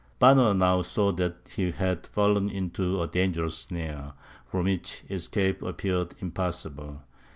Banner 0.17 0.55
now 0.55 0.81
saw 0.81 1.11
that 1.11 1.35
he 1.55 1.69
had 1.69 2.07
fallen 2.07 2.49
into 2.49 2.99
a 3.03 3.07
dangerous 3.07 3.55
snare, 3.55 4.13
from 4.47 4.63
which 4.65 5.03
escape 5.11 5.61
appeared 5.61 6.15
impossible. 6.17 7.03